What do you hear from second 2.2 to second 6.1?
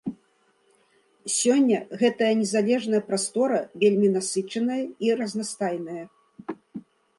незалежная прастора вельмі насычаная і разнастайная.